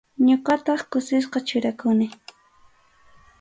Ñuqataq 0.27 0.81
kusisqa 0.91 1.39
churakuni. 1.47 2.07